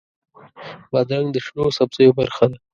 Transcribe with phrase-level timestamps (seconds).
[0.91, 2.57] بادرنګ د شنو سبزیو برخه ده.